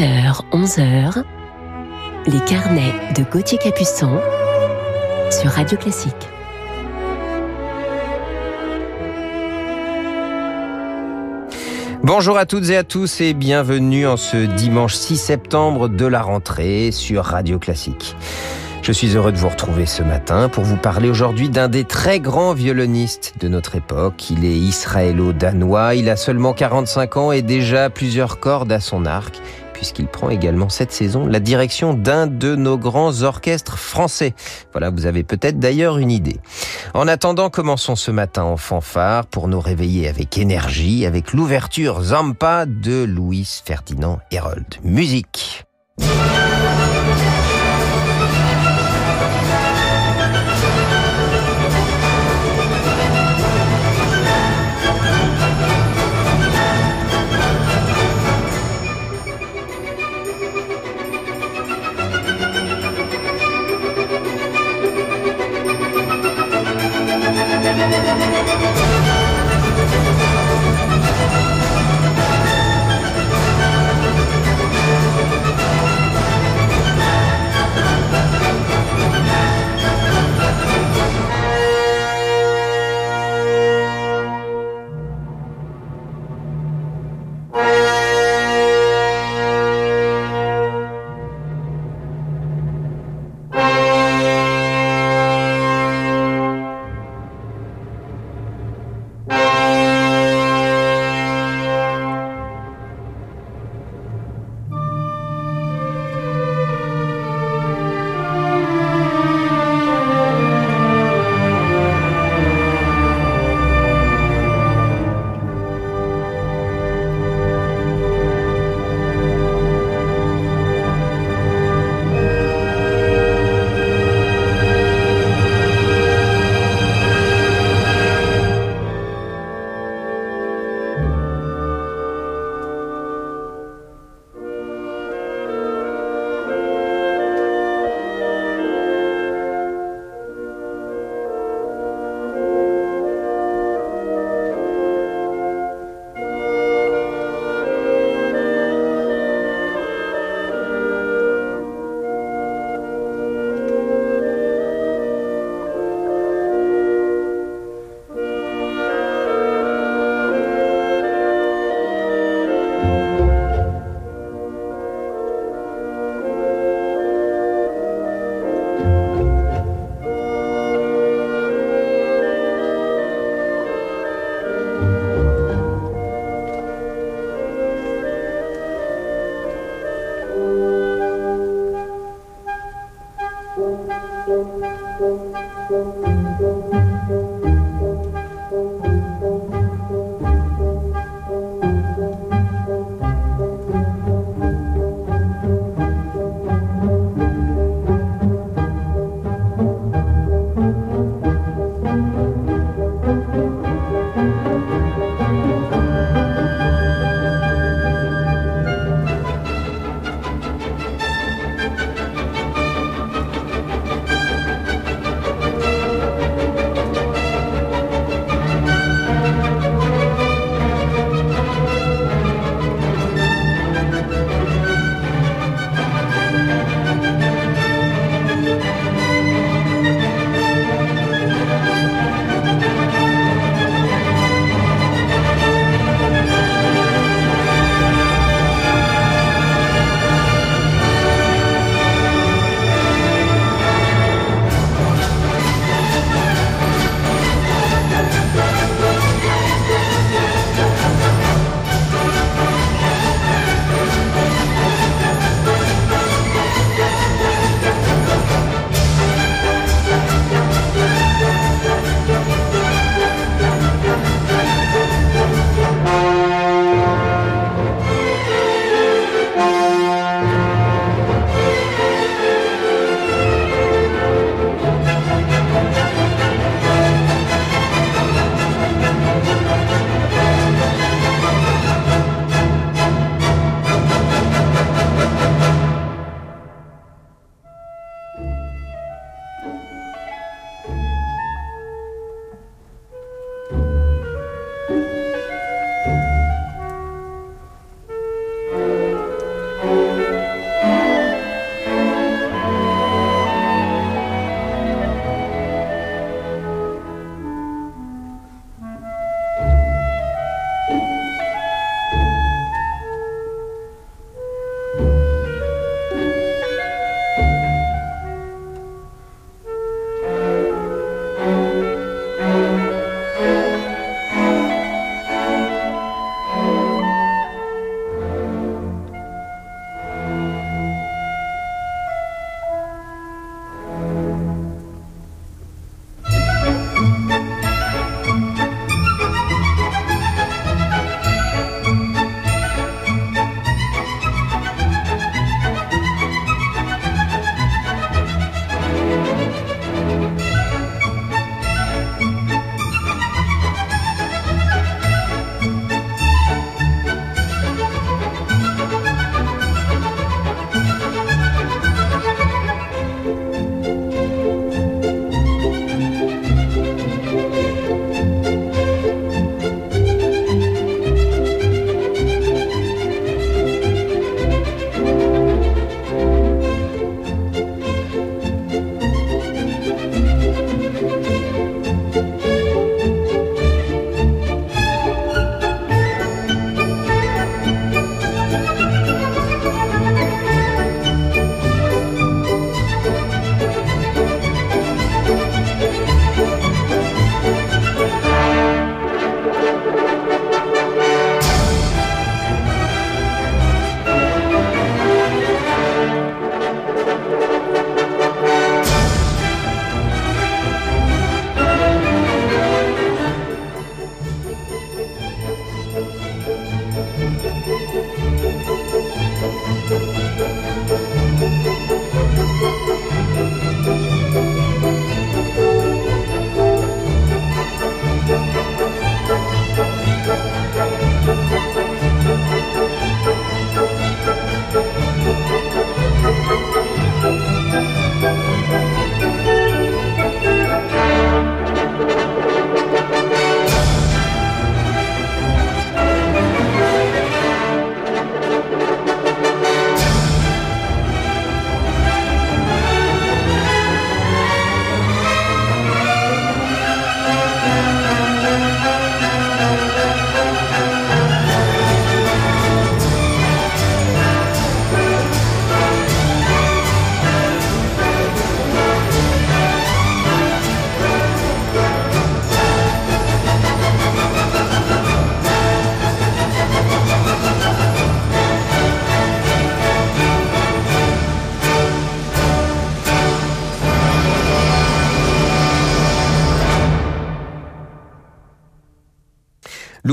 10h, 0.00 0.40
11h, 0.52 1.24
les 2.26 2.40
carnets 2.46 2.94
de 3.14 3.22
Gauthier 3.22 3.58
Capuçon 3.58 4.18
sur 5.30 5.50
Radio 5.50 5.76
Classique. 5.76 6.14
Bonjour 12.02 12.38
à 12.38 12.46
toutes 12.46 12.70
et 12.70 12.78
à 12.78 12.82
tous 12.82 13.20
et 13.20 13.34
bienvenue 13.34 14.06
en 14.06 14.16
ce 14.16 14.38
dimanche 14.38 14.94
6 14.94 15.18
septembre 15.18 15.90
de 15.90 16.06
la 16.06 16.22
rentrée 16.22 16.92
sur 16.92 17.26
Radio 17.26 17.58
Classique. 17.58 18.16
Je 18.80 18.92
suis 18.92 19.14
heureux 19.14 19.32
de 19.32 19.36
vous 19.36 19.50
retrouver 19.50 19.84
ce 19.84 20.02
matin 20.02 20.48
pour 20.48 20.64
vous 20.64 20.78
parler 20.78 21.10
aujourd'hui 21.10 21.50
d'un 21.50 21.68
des 21.68 21.84
très 21.84 22.20
grands 22.20 22.54
violonistes 22.54 23.34
de 23.38 23.48
notre 23.48 23.76
époque. 23.76 24.30
Il 24.30 24.46
est 24.46 24.56
israélo-danois, 24.56 25.94
il 25.94 26.08
a 26.08 26.16
seulement 26.16 26.54
45 26.54 27.16
ans 27.18 27.32
et 27.32 27.42
déjà 27.42 27.90
plusieurs 27.90 28.40
cordes 28.40 28.72
à 28.72 28.80
son 28.80 29.04
arc 29.04 29.42
puisqu'il 29.80 30.08
prend 30.08 30.28
également 30.28 30.68
cette 30.68 30.92
saison 30.92 31.26
la 31.26 31.40
direction 31.40 31.94
d'un 31.94 32.26
de 32.26 32.54
nos 32.54 32.76
grands 32.76 33.22
orchestres 33.22 33.78
français. 33.78 34.34
Voilà, 34.72 34.90
vous 34.90 35.06
avez 35.06 35.22
peut-être 35.22 35.58
d'ailleurs 35.58 35.96
une 35.96 36.10
idée. 36.10 36.38
En 36.92 37.08
attendant, 37.08 37.48
commençons 37.48 37.96
ce 37.96 38.10
matin 38.10 38.42
en 38.42 38.58
fanfare 38.58 39.24
pour 39.24 39.48
nous 39.48 39.58
réveiller 39.58 40.06
avec 40.06 40.36
énergie 40.36 41.06
avec 41.06 41.32
l'ouverture 41.32 42.02
Zampa 42.02 42.66
de 42.66 43.04
Louis 43.04 43.62
Ferdinand 43.64 44.18
Herold. 44.30 44.66
Musique. 44.84 45.64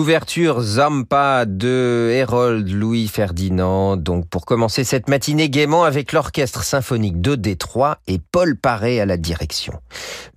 L'ouverture 0.08 0.62
Zampa 0.62 1.44
de 1.46 2.24
Harold 2.24 2.70
Louis 2.70 3.10
Ferdinand. 3.10 3.98
Donc 3.98 4.30
pour 4.30 4.46
commencer 4.46 4.86
cette 4.86 5.10
matinée 5.10 5.50
gaiement 5.50 5.84
avec 5.84 6.14
l'orchestre 6.14 6.64
symphonique 6.64 7.20
de 7.20 7.36
Détroit 7.36 7.98
et 8.08 8.18
Paul 8.18 8.56
Paré 8.56 9.02
à 9.02 9.06
la 9.06 9.18
direction. 9.18 9.74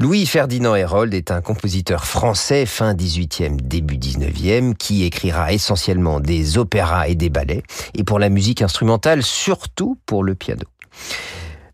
Louis 0.01 0.27
Ferdinand 0.27 0.73
Harold 0.73 1.15
est 1.15 1.31
un 1.31 1.41
compositeur 1.41 2.05
français 2.05 2.67
fin 2.67 2.95
18e, 2.95 3.61
début 3.61 3.97
19e 3.97 4.75
qui 4.75 5.05
écrira 5.05 5.53
essentiellement 5.53 6.19
des 6.19 6.59
opéras 6.59 7.07
et 7.07 7.15
des 7.15 7.31
ballets 7.31 7.63
et 7.95 8.03
pour 8.03 8.19
la 8.19 8.29
musique 8.29 8.63
instrumentale 8.63 9.23
surtout 9.23 10.01
pour 10.05 10.25
le 10.25 10.35
piano. 10.35 10.67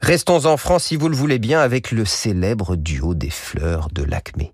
Restons 0.02 0.44
en 0.44 0.58
France 0.58 0.84
si 0.84 0.96
vous 0.96 1.08
le 1.08 1.16
voulez 1.16 1.38
bien 1.38 1.60
avec 1.60 1.92
le 1.92 2.04
célèbre 2.04 2.76
duo 2.76 3.14
des 3.14 3.30
fleurs 3.30 3.88
de 3.90 4.02
l'Acmé. 4.02 4.52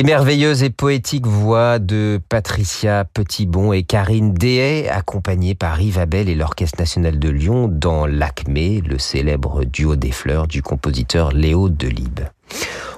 Les 0.00 0.06
merveilleuses 0.06 0.62
et 0.62 0.70
poétiques 0.70 1.26
voix 1.26 1.78
de 1.78 2.22
Patricia 2.30 3.04
Petitbon 3.04 3.74
et 3.74 3.82
Karine 3.82 4.32
Dehay, 4.32 4.88
accompagnées 4.88 5.54
par 5.54 5.78
Yves 5.78 5.98
Abel 5.98 6.30
et 6.30 6.34
l'Orchestre 6.34 6.78
national 6.78 7.18
de 7.18 7.28
Lyon 7.28 7.68
dans 7.70 8.06
l'Acmé, 8.06 8.80
le 8.80 8.98
célèbre 8.98 9.64
duo 9.64 9.96
des 9.96 10.10
fleurs 10.10 10.46
du 10.46 10.62
compositeur 10.62 11.32
Léo 11.32 11.68
Delibes. 11.68 12.30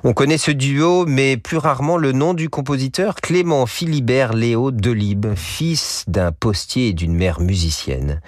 On 0.04 0.14
connaît 0.14 0.36
ce 0.38 0.50
duo, 0.50 1.06
mais 1.06 1.36
plus 1.36 1.58
rarement 1.58 1.96
le 1.96 2.10
nom 2.10 2.34
du 2.34 2.48
compositeur 2.48 3.14
Clément 3.14 3.66
Philibert 3.66 4.32
Léo 4.32 4.72
Delibes, 4.72 5.36
fils 5.36 6.02
d'un 6.08 6.32
postier 6.32 6.88
et 6.88 6.92
d'une 6.92 7.14
mère 7.14 7.38
musicienne. 7.38 8.20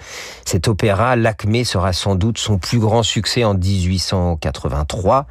Cet 0.45 0.69
opéra, 0.69 1.17
L'Acmé, 1.17 1.65
sera 1.65 1.91
sans 1.91 2.15
doute 2.15 2.37
son 2.37 2.59
plus 2.59 2.79
grand 2.79 3.03
succès 3.03 3.43
en 3.43 3.55
1883. 3.55 5.27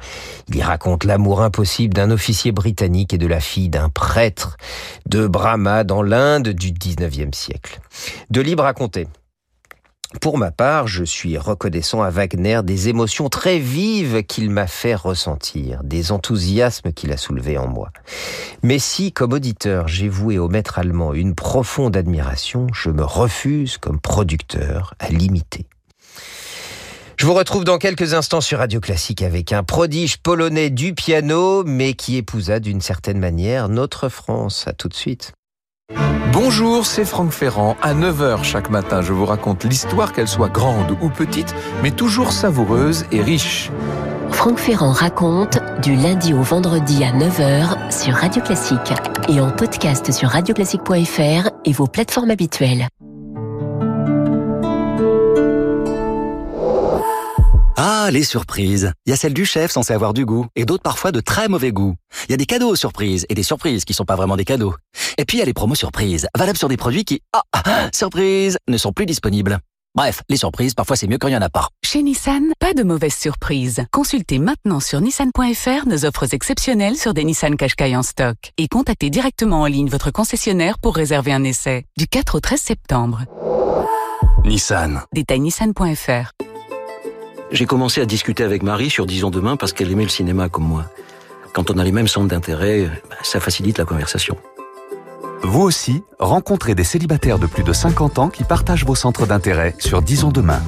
Il 0.49 0.57
y 0.57 0.61
raconte 0.61 1.03
l'amour 1.03 1.41
impossible 1.41 1.95
d'un 1.95 2.11
officier 2.11 2.51
britannique 2.51 3.15
et 3.15 3.17
de 3.17 3.25
la 3.25 3.39
fille 3.39 3.69
d'un 3.69 3.89
prêtre 3.89 4.57
de 5.07 5.25
Brahma 5.25 5.83
dans 5.83 6.03
l'Inde 6.03 6.49
du 6.49 6.71
19e 6.73 7.33
siècle. 7.33 7.79
Delibes 8.29 8.59
racontait 8.59 9.07
pour 10.21 10.37
ma 10.37 10.51
part, 10.51 10.87
je 10.87 11.03
suis 11.03 11.37
reconnaissant 11.37 12.01
à 12.01 12.09
Wagner 12.09 12.61
des 12.63 12.89
émotions 12.89 13.29
très 13.29 13.59
vives 13.59 14.23
qu'il 14.23 14.49
m'a 14.49 14.67
fait 14.67 14.95
ressentir, 14.95 15.83
des 15.83 16.11
enthousiasmes 16.11 16.91
qu'il 16.93 17.11
a 17.11 17.17
soulevés 17.17 17.57
en 17.57 17.67
moi. 17.67 17.89
Mais 18.63 18.79
si, 18.79 19.11
comme 19.11 19.33
auditeur, 19.33 19.87
j'ai 19.87 20.09
voué 20.09 20.37
au 20.37 20.47
maître 20.47 20.79
allemand 20.79 21.13
une 21.13 21.35
profonde 21.35 21.97
admiration, 21.97 22.67
je 22.73 22.89
me 22.89 23.03
refuse, 23.03 23.77
comme 23.77 23.99
producteur, 23.99 24.93
à 24.99 25.09
l'imiter. 25.09 25.65
Je 27.17 27.25
vous 27.25 27.33
retrouve 27.33 27.63
dans 27.63 27.77
quelques 27.77 28.13
instants 28.13 28.41
sur 28.41 28.59
Radio 28.59 28.81
Classique 28.81 29.21
avec 29.21 29.53
un 29.53 29.63
prodige 29.63 30.17
polonais 30.17 30.69
du 30.69 30.93
piano, 30.93 31.63
mais 31.63 31.93
qui 31.93 32.17
épousa 32.17 32.59
d'une 32.59 32.81
certaine 32.81 33.19
manière 33.19 33.69
notre 33.69 34.09
France. 34.09 34.67
À 34.67 34.73
tout 34.73 34.89
de 34.89 34.93
suite. 34.93 35.31
Bonjour, 36.35 36.85
c'est 36.85 37.05
Franck 37.05 37.31
Ferrand. 37.31 37.77
À 37.81 37.93
9h 37.93 38.43
chaque 38.43 38.69
matin, 38.69 39.01
je 39.01 39.13
vous 39.13 39.25
raconte 39.25 39.63
l'histoire, 39.63 40.11
qu'elle 40.11 40.27
soit 40.27 40.49
grande 40.49 40.91
ou 41.01 41.07
petite, 41.07 41.55
mais 41.81 41.91
toujours 41.91 42.33
savoureuse 42.33 43.05
et 43.13 43.21
riche. 43.21 43.71
Franck 44.31 44.57
Ferrand 44.57 44.91
raconte 44.91 45.59
du 45.81 45.95
lundi 45.95 46.33
au 46.33 46.41
vendredi 46.41 47.05
à 47.05 47.13
9h 47.13 47.89
sur 47.89 48.15
Radio 48.15 48.41
Classique 48.41 48.93
et 49.29 49.39
en 49.39 49.49
podcast 49.49 50.11
sur 50.11 50.27
radioclassique.fr 50.27 51.51
et 51.63 51.71
vos 51.71 51.87
plateformes 51.87 52.31
habituelles. 52.31 52.89
Ah, 57.77 58.07
les 58.09 58.23
surprises. 58.23 58.93
Il 59.05 59.09
y 59.09 59.13
a 59.13 59.17
celles 59.17 59.33
du 59.33 59.45
chef 59.45 59.69
censé 59.69 59.91
avoir 59.91 60.13
du 60.13 60.25
goût, 60.25 60.47
et 60.55 60.63
d'autres 60.63 60.83
parfois 60.83 61.11
de 61.11 61.19
très 61.19 61.49
mauvais 61.49 61.73
goût. 61.73 61.95
Il 62.27 62.31
y 62.31 62.33
a 62.33 62.37
des 62.37 62.45
cadeaux 62.45 62.69
aux 62.69 62.75
surprises, 62.77 63.25
et 63.27 63.35
des 63.35 63.43
surprises 63.43 63.83
qui 63.83 63.93
sont 63.93 64.05
pas 64.05 64.15
vraiment 64.15 64.37
des 64.37 64.45
cadeaux. 64.45 64.73
Et 65.17 65.25
puis 65.25 65.37
il 65.37 65.39
y 65.39 65.43
a 65.43 65.45
les 65.45 65.53
promos 65.53 65.75
surprises, 65.75 66.27
valables 66.37 66.57
sur 66.57 66.69
des 66.69 66.77
produits 66.77 67.03
qui, 67.03 67.21
ah, 67.33 67.41
ah 67.51 67.89
surprise, 67.93 68.57
ne 68.69 68.77
sont 68.77 68.93
plus 68.93 69.05
disponibles. 69.05 69.59
Bref, 69.93 70.21
les 70.29 70.37
surprises, 70.37 70.73
parfois 70.73 70.95
c'est 70.95 71.07
mieux 71.07 71.17
quand 71.17 71.27
il 71.27 71.31
n'y 71.31 71.37
en 71.37 71.41
a 71.41 71.49
pas. 71.49 71.67
Chez 71.83 72.01
Nissan, 72.01 72.53
pas 72.59 72.73
de 72.73 72.83
mauvaises 72.83 73.15
surprises. 73.15 73.83
Consultez 73.91 74.39
maintenant 74.39 74.79
sur 74.79 75.01
nissan.fr 75.01 75.85
nos 75.85 76.05
offres 76.05 76.33
exceptionnelles 76.33 76.95
sur 76.95 77.13
des 77.13 77.25
Nissan 77.25 77.57
Qashqai 77.57 77.95
en 77.97 78.03
stock. 78.03 78.37
Et 78.57 78.69
contactez 78.69 79.09
directement 79.09 79.61
en 79.61 79.65
ligne 79.65 79.89
votre 79.89 80.11
concessionnaire 80.11 80.79
pour 80.79 80.95
réserver 80.95 81.33
un 81.33 81.43
essai. 81.43 81.85
Du 81.97 82.07
4 82.07 82.35
au 82.35 82.39
13 82.39 82.59
septembre. 82.59 83.23
Nissan. 84.45 85.01
Détail 85.13 85.41
nissan.fr. 85.41 86.44
J'ai 87.51 87.65
commencé 87.65 88.01
à 88.01 88.05
discuter 88.05 88.43
avec 88.43 88.63
Marie 88.63 88.89
sur 88.89 89.05
Disons 89.05 89.29
Demain 89.29 89.55
parce 89.55 89.71
qu'elle 89.71 89.91
aimait 89.91 90.03
le 90.03 90.09
cinéma 90.09 90.49
comme 90.49 90.65
moi. 90.67 90.85
Quand 91.53 91.69
on 91.69 91.77
a 91.77 91.83
les 91.83 91.91
mêmes 91.91 92.07
centres 92.07 92.27
d'intérêt, 92.27 92.89
bah, 93.09 93.15
ça 93.23 93.39
facilite 93.39 93.77
la 93.77 93.85
conversation. 93.85 94.35
Vous 95.43 95.61
aussi, 95.61 96.01
rencontrez 96.19 96.73
des 96.73 96.83
célibataires 96.83 97.37
de 97.37 97.45
plus 97.45 97.63
de 97.63 97.71
50 97.71 98.19
ans 98.19 98.29
qui 98.29 98.43
partagent 98.43 98.85
vos 98.85 98.95
centres 98.95 99.27
d'intérêt 99.27 99.75
sur 99.77 100.01
Disons 100.01 100.31
Demain. 100.31 100.61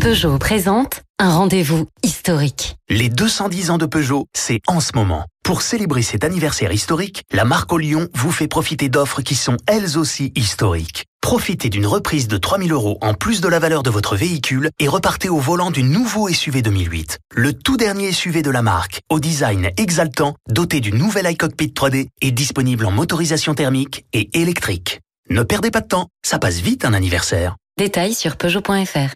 Peugeot 0.00 0.36
présente 0.38 1.03
un 1.20 1.30
rendez-vous 1.30 1.86
historique. 2.02 2.76
Les 2.88 3.08
210 3.08 3.70
ans 3.70 3.78
de 3.78 3.86
Peugeot, 3.86 4.26
c'est 4.34 4.60
en 4.66 4.80
ce 4.80 4.90
moment. 4.94 5.26
Pour 5.44 5.62
célébrer 5.62 6.02
cet 6.02 6.24
anniversaire 6.24 6.72
historique, 6.72 7.22
la 7.32 7.44
marque 7.44 7.72
au 7.72 7.78
Lyon 7.78 8.08
vous 8.14 8.32
fait 8.32 8.48
profiter 8.48 8.88
d'offres 8.88 9.22
qui 9.22 9.34
sont 9.34 9.56
elles 9.66 9.96
aussi 9.96 10.32
historiques. 10.34 11.04
Profitez 11.20 11.70
d'une 11.70 11.86
reprise 11.86 12.28
de 12.28 12.36
3000 12.36 12.72
euros 12.72 12.98
en 13.00 13.14
plus 13.14 13.40
de 13.40 13.48
la 13.48 13.58
valeur 13.58 13.82
de 13.82 13.90
votre 13.90 14.16
véhicule 14.16 14.70
et 14.78 14.88
repartez 14.88 15.28
au 15.28 15.38
volant 15.38 15.70
du 15.70 15.82
nouveau 15.82 16.28
SUV 16.28 16.62
2008. 16.62 17.18
Le 17.32 17.52
tout 17.52 17.76
dernier 17.76 18.12
SUV 18.12 18.42
de 18.42 18.50
la 18.50 18.62
marque, 18.62 19.00
au 19.08 19.20
design 19.20 19.70
exaltant, 19.76 20.34
doté 20.50 20.80
du 20.80 20.92
nouvel 20.92 21.30
iCockpit 21.30 21.68
3D 21.68 22.08
et 22.20 22.30
disponible 22.32 22.86
en 22.86 22.90
motorisation 22.90 23.54
thermique 23.54 24.04
et 24.12 24.28
électrique. 24.38 25.00
Ne 25.30 25.42
perdez 25.42 25.70
pas 25.70 25.80
de 25.80 25.88
temps, 25.88 26.08
ça 26.22 26.38
passe 26.38 26.58
vite 26.58 26.84
un 26.84 26.92
anniversaire. 26.92 27.56
Détails 27.78 28.14
sur 28.14 28.36
Peugeot.fr. 28.36 29.14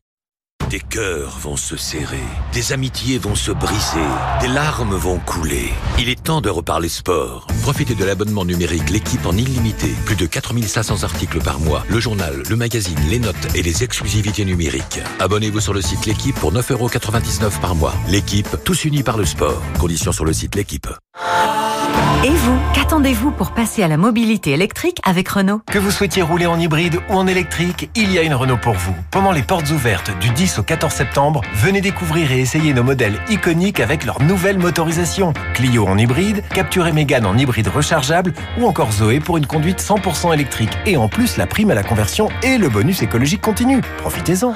Des 0.70 0.81
cœurs 0.81 1.38
vont 1.40 1.57
se 1.57 1.78
serrer, 1.78 2.18
des 2.52 2.74
amitiés 2.74 3.16
vont 3.16 3.35
se 3.35 3.50
briser, 3.50 3.96
des 4.42 4.48
larmes 4.48 4.94
vont 4.94 5.18
couler. 5.18 5.72
Il 5.98 6.11
est 6.11 6.22
temps 6.22 6.42
de 6.42 6.50
reparler 6.50 6.90
sport. 6.90 7.46
Profitez 7.62 7.94
de 7.94 8.04
l'abonnement 8.04 8.44
numérique 8.44 8.90
L'équipe 8.90 9.24
en 9.24 9.33
illimité. 9.33 9.88
Plus 10.04 10.16
de 10.16 10.26
4500 10.26 11.04
articles 11.04 11.40
par 11.40 11.59
mois. 11.59 11.85
Le 11.88 12.00
journal, 12.00 12.42
le 12.50 12.57
magazine, 12.57 12.98
les 13.09 13.18
notes 13.18 13.54
et 13.54 13.62
les 13.62 13.83
exclusivités 13.83 14.44
numériques. 14.44 15.00
Abonnez-vous 15.20 15.61
sur 15.61 15.72
le 15.72 15.81
site 15.81 16.04
L'équipe 16.04 16.37
pour 16.37 16.52
9,99€ 16.52 17.61
par 17.61 17.74
mois. 17.74 17.94
L'équipe, 18.07 18.48
tous 18.64 18.85
unis 18.85 19.02
par 19.02 19.16
le 19.16 19.24
sport. 19.24 19.62
Conditions 19.78 20.12
sur 20.12 20.26
le 20.26 20.35
site 20.35 20.54
L'équipe. 20.54 20.88
Et 22.24 22.31
vous, 22.31 22.59
qu'attendez-vous 22.74 23.31
pour 23.31 23.53
passer 23.53 23.85
à 23.85 23.88
la 23.88 23.96
mobilité 23.96 24.51
électrique 24.51 24.98
avec 25.05 25.29
Renault 25.29 25.61
Que 25.66 25.79
vous 25.79 25.92
souhaitiez 25.92 26.20
rouler 26.20 26.46
en 26.46 26.59
hybride 26.59 26.98
ou 27.09 27.14
en 27.14 27.29
électrique, 27.29 27.90
il 27.94 28.11
y 28.12 28.18
a 28.18 28.22
une 28.22 28.35
Renault 28.35 28.57
pour 28.57 28.74
vous. 28.74 28.94
Pendant 29.12 29.31
les 29.31 29.42
portes 29.42 29.70
ouvertes 29.70 30.11
du 30.18 30.31
10 30.31 30.59
au 30.59 30.62
14 30.64 30.92
septembre, 30.92 31.42
venez 31.55 31.81
découvrir 31.81 32.33
et 32.33 32.40
essayer 32.40 32.74
nos 32.74 32.83
modèles 32.83 33.20
iconiques 33.31 33.79
avec 33.79 34.05
leur 34.05 34.20
nouvelle 34.20 34.59
motorisation. 34.59 35.33
Clio 35.55 35.87
en 35.87 35.96
hybride, 35.96 36.42
Capture 36.53 36.88
et 36.88 36.92
Mégane 36.92 37.24
en 37.24 37.38
hybride 37.38 37.68
rechargeable 37.68 38.35
ou 38.59 38.66
encore 38.66 38.90
Zoé 38.90 39.20
pour 39.20 39.37
une 39.37 39.46
conduite 39.46 39.81
100% 39.81 40.35
électrique. 40.35 40.77
Et 40.87 40.96
en 40.96 41.09
plus, 41.09 41.37
la 41.37 41.46
prime 41.46 41.70
à 41.70 41.74
la 41.74 41.85
conversion 41.85 42.31
et 42.42 42.59
le 42.59 42.68
bonus 42.68 43.01
écologique 43.01 43.42
continue. 43.42 43.81
Profitez-en. 43.98 44.55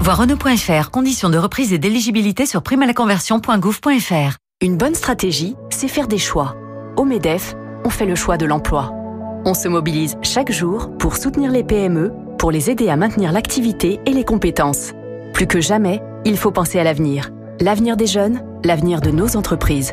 Voir 0.00 0.16
Renault.fr, 0.16 0.90
conditions 0.90 1.28
de 1.28 1.38
reprise 1.38 1.74
et 1.74 1.78
d'éligibilité 1.78 2.46
sur 2.46 2.62
primealaconversion.gouv.fr. 2.62 4.43
Une 4.64 4.78
bonne 4.78 4.94
stratégie, 4.94 5.56
c'est 5.68 5.88
faire 5.88 6.08
des 6.08 6.16
choix. 6.16 6.56
Au 6.96 7.04
MEDEF, 7.04 7.54
on 7.84 7.90
fait 7.90 8.06
le 8.06 8.14
choix 8.14 8.38
de 8.38 8.46
l'emploi. 8.46 8.92
On 9.44 9.52
se 9.52 9.68
mobilise 9.68 10.16
chaque 10.22 10.50
jour 10.50 10.96
pour 10.96 11.16
soutenir 11.16 11.50
les 11.50 11.64
PME, 11.64 12.12
pour 12.38 12.50
les 12.50 12.70
aider 12.70 12.88
à 12.88 12.96
maintenir 12.96 13.30
l'activité 13.32 14.00
et 14.06 14.12
les 14.12 14.24
compétences. 14.24 14.92
Plus 15.34 15.46
que 15.46 15.60
jamais, 15.60 16.00
il 16.24 16.38
faut 16.38 16.50
penser 16.50 16.78
à 16.78 16.84
l'avenir. 16.84 17.30
L'avenir 17.60 17.98
des 17.98 18.06
jeunes, 18.06 18.40
l'avenir 18.64 19.02
de 19.02 19.10
nos 19.10 19.36
entreprises. 19.36 19.92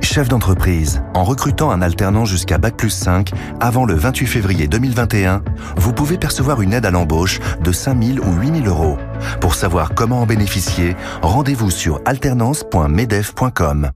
Chef 0.00 0.28
d'entreprise, 0.28 1.02
en 1.14 1.24
recrutant 1.24 1.70
un 1.70 1.82
alternant 1.82 2.24
jusqu'à 2.24 2.58
Bac 2.58 2.76
plus 2.76 2.90
5 2.90 3.30
avant 3.60 3.84
le 3.84 3.94
28 3.94 4.26
février 4.26 4.68
2021, 4.68 5.42
vous 5.76 5.92
pouvez 5.92 6.18
percevoir 6.18 6.62
une 6.62 6.72
aide 6.72 6.86
à 6.86 6.90
l'embauche 6.90 7.40
de 7.62 7.72
5 7.72 8.02
000 8.02 8.26
ou 8.26 8.32
8 8.40 8.64
000 8.64 8.66
euros. 8.66 8.98
Pour 9.40 9.54
savoir 9.54 9.94
comment 9.94 10.22
en 10.22 10.26
bénéficier, 10.26 10.96
rendez-vous 11.22 11.70
sur 11.70 12.00
alternance.medef.com. 12.04 13.90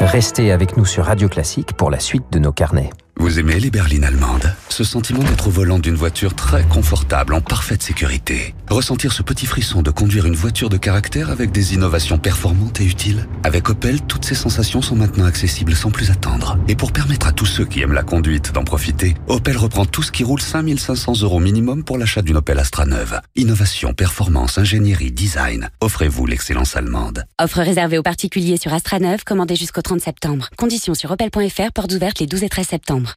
Restez 0.00 0.52
avec 0.52 0.76
nous 0.76 0.84
sur 0.86 1.06
Radio 1.06 1.28
Classique 1.28 1.72
pour 1.72 1.90
la 1.90 1.98
suite 1.98 2.24
de 2.30 2.38
nos 2.38 2.52
carnets. 2.52 2.90
Vous 3.20 3.40
aimez 3.40 3.58
les 3.58 3.70
berlines 3.70 4.04
allemandes? 4.04 4.54
Ce 4.68 4.84
sentiment 4.84 5.24
d'être 5.24 5.48
au 5.48 5.50
volant 5.50 5.80
d'une 5.80 5.96
voiture 5.96 6.36
très 6.36 6.62
confortable, 6.62 7.34
en 7.34 7.40
parfaite 7.40 7.82
sécurité. 7.82 8.54
Ressentir 8.70 9.12
ce 9.12 9.24
petit 9.24 9.44
frisson 9.44 9.82
de 9.82 9.90
conduire 9.90 10.26
une 10.26 10.36
voiture 10.36 10.68
de 10.68 10.76
caractère 10.76 11.28
avec 11.28 11.50
des 11.50 11.74
innovations 11.74 12.18
performantes 12.18 12.80
et 12.80 12.84
utiles? 12.84 13.26
Avec 13.42 13.70
Opel, 13.70 14.02
toutes 14.02 14.24
ces 14.24 14.36
sensations 14.36 14.82
sont 14.82 14.94
maintenant 14.94 15.24
accessibles 15.24 15.74
sans 15.74 15.90
plus 15.90 16.12
attendre. 16.12 16.58
Et 16.68 16.76
pour 16.76 16.92
permettre 16.92 17.26
à 17.26 17.32
tous 17.32 17.46
ceux 17.46 17.64
qui 17.64 17.80
aiment 17.80 17.92
la 17.92 18.04
conduite 18.04 18.52
d'en 18.52 18.62
profiter, 18.62 19.16
Opel 19.26 19.56
reprend 19.56 19.84
tout 19.84 20.04
ce 20.04 20.12
qui 20.12 20.22
roule 20.22 20.40
5500 20.40 21.22
euros 21.22 21.40
minimum 21.40 21.82
pour 21.82 21.98
l'achat 21.98 22.22
d'une 22.22 22.36
Opel 22.36 22.60
Astra 22.60 22.86
neuve. 22.86 23.20
Innovation, 23.34 23.94
performance, 23.94 24.58
ingénierie, 24.58 25.10
design. 25.10 25.70
Offrez-vous 25.80 26.24
l'excellence 26.24 26.76
allemande. 26.76 27.24
Offre 27.40 27.62
réservée 27.62 27.98
aux 27.98 28.04
particuliers 28.04 28.58
sur 28.58 28.72
Astra 28.72 29.00
neuve, 29.00 29.24
commandée 29.24 29.56
jusqu'au 29.56 29.82
30 29.88 30.00
septembre. 30.02 30.50
Conditions 30.58 30.92
sur 30.92 31.10
opel.fr, 31.10 31.72
portes 31.74 31.92
ouvertes 31.94 32.18
les 32.20 32.26
12 32.26 32.42
et 32.42 32.50
13 32.50 32.66
septembre. 32.66 33.14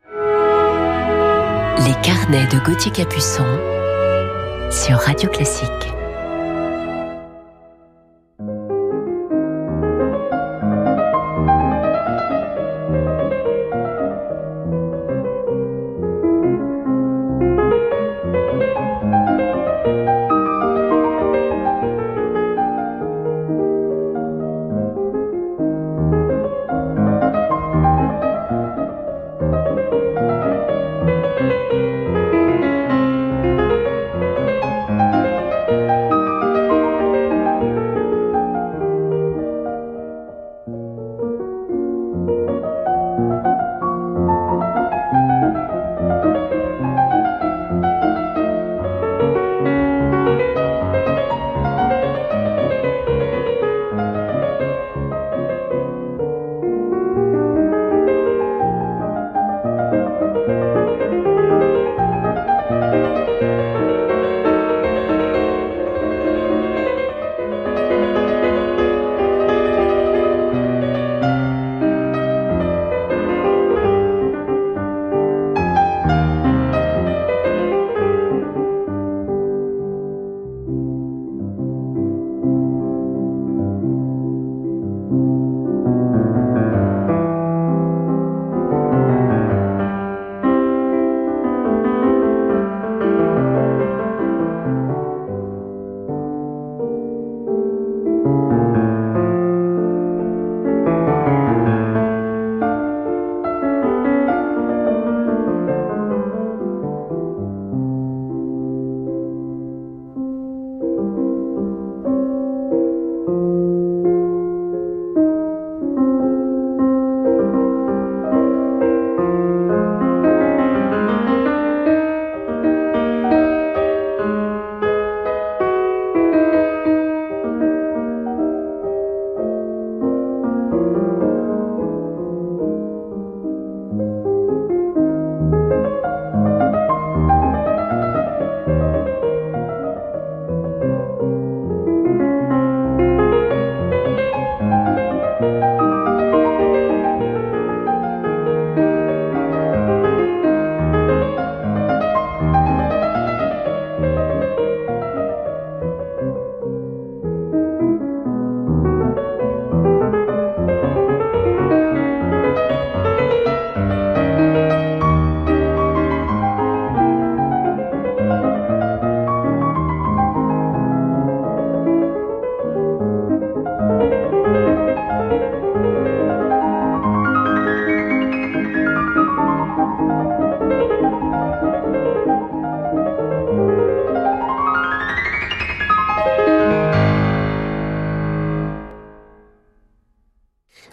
Les 1.80 1.94
carnets 2.02 2.48
de 2.48 2.64
Gauthier 2.64 2.94
Capuçon 2.94 3.44
sur 4.72 4.98
Radio 5.00 5.30
Classique. 5.30 6.01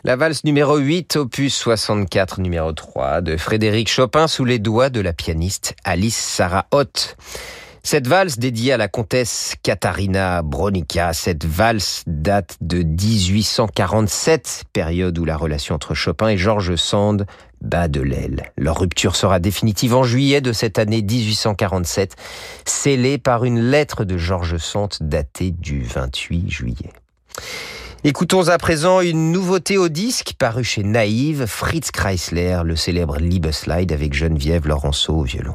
La 0.08 0.16
valse 0.16 0.44
numéro 0.44 0.78
8, 0.78 1.16
opus 1.16 1.54
64, 1.54 2.40
numéro 2.40 2.72
3, 2.72 3.20
de 3.20 3.36
Frédéric 3.36 3.90
Chopin 3.90 4.26
sous 4.26 4.46
les 4.46 4.58
doigts 4.58 4.88
de 4.88 5.02
la 5.02 5.12
pianiste 5.12 5.74
Alice 5.84 6.16
Sarah 6.16 6.64
Ott. 6.70 7.18
Cette 7.82 8.06
valse 8.06 8.38
dédiée 8.38 8.72
à 8.72 8.78
la 8.78 8.88
comtesse 8.88 9.54
Katharina 9.62 10.40
Bronica, 10.40 11.12
cette 11.12 11.44
valse 11.44 12.04
date 12.06 12.56
de 12.62 12.84
1847, 12.84 14.64
période 14.72 15.18
où 15.18 15.26
la 15.26 15.36
relation 15.36 15.74
entre 15.74 15.92
Chopin 15.92 16.28
et 16.28 16.38
Georges 16.38 16.76
Sand 16.76 17.26
bat 17.60 17.88
de 17.88 18.00
l'aile. 18.00 18.50
Leur 18.56 18.80
rupture 18.80 19.14
sera 19.14 19.40
définitive 19.40 19.94
en 19.94 20.04
juillet 20.04 20.40
de 20.40 20.54
cette 20.54 20.78
année 20.78 21.02
1847, 21.02 22.16
scellée 22.64 23.18
par 23.18 23.44
une 23.44 23.60
lettre 23.60 24.04
de 24.04 24.16
Georges 24.16 24.56
Sand 24.56 24.96
datée 25.02 25.50
du 25.50 25.82
28 25.82 26.50
juillet. 26.50 26.92
Écoutons 28.04 28.46
à 28.46 28.58
présent 28.58 29.00
une 29.00 29.32
nouveauté 29.32 29.76
au 29.76 29.88
disque 29.88 30.34
paru 30.38 30.62
chez 30.62 30.84
Naïve, 30.84 31.46
Fritz 31.46 31.90
Kreisler, 31.90 32.60
le 32.64 32.76
célèbre 32.76 33.18
Liebeslide 33.18 33.90
avec 33.90 34.14
Geneviève 34.14 34.68
Laurenceau 34.68 35.14
au 35.14 35.22
violon. 35.24 35.52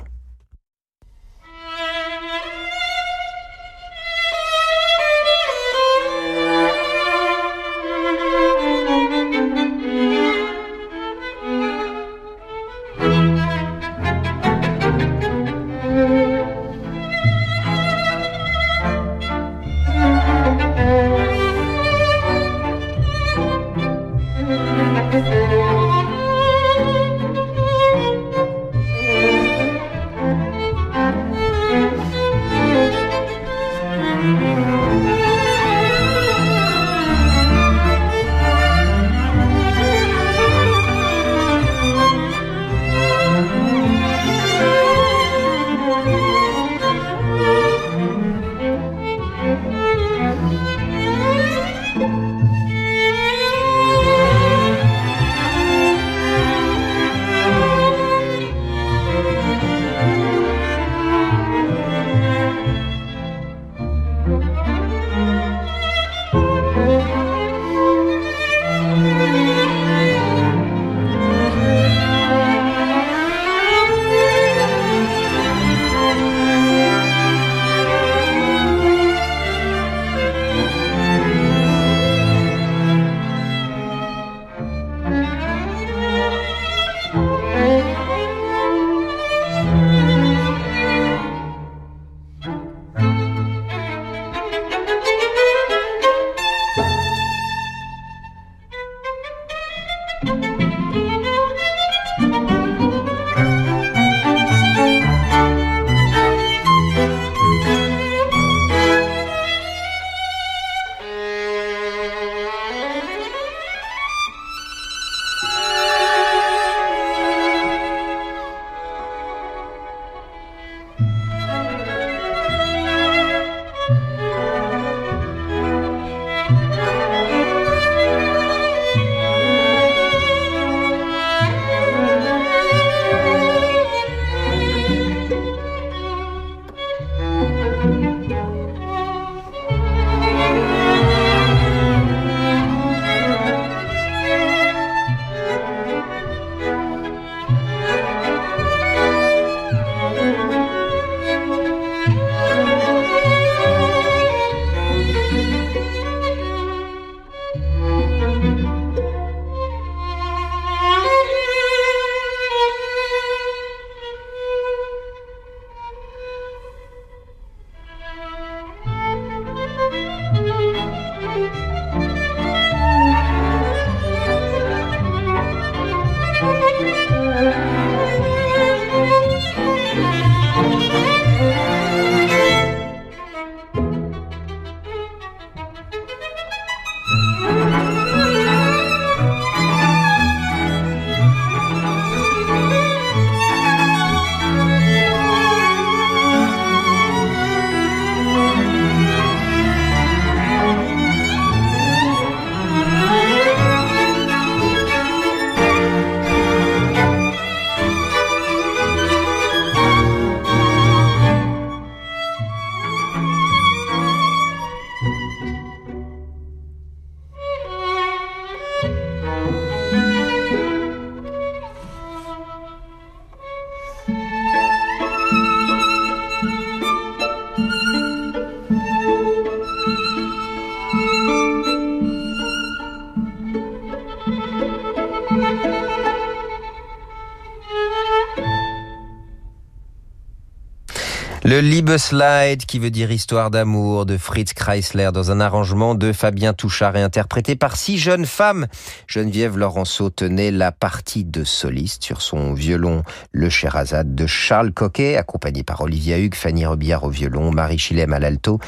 Le 241.45 241.59
Liebesleid, 241.59 242.65
qui 242.65 242.79
veut 242.79 242.89
dire 242.89 243.11
histoire 243.11 243.51
d'amour, 243.51 244.05
de 244.05 244.15
Fritz 244.15 244.53
Kreisler, 244.53 245.09
dans 245.13 245.29
un 245.29 245.41
arrangement 245.41 245.93
de 245.93 246.13
Fabien 246.13 246.53
Touchard 246.53 246.95
et 246.95 247.01
interprété 247.01 247.57
par 247.57 247.75
six 247.75 247.97
jeunes 247.97 248.25
femmes. 248.25 248.67
Geneviève 249.07 249.57
Laurenceau 249.57 250.09
tenait 250.09 250.51
la 250.51 250.71
partie 250.71 251.25
de 251.25 251.43
soliste 251.43 252.01
sur 252.01 252.21
son 252.21 252.53
violon 252.53 253.03
Le 253.33 253.49
Sherazade 253.49 254.15
de 254.15 254.25
Charles 254.25 254.71
Coquet, 254.71 255.17
accompagné 255.17 255.63
par 255.63 255.81
Olivia 255.81 256.17
Hugues, 256.17 256.35
Fanny 256.35 256.65
Robillard 256.65 257.03
au 257.03 257.09
violon, 257.09 257.51
Marie 257.51 257.77
Chilem 257.77 258.13
à 258.13 258.19
l'alto, 258.19 258.59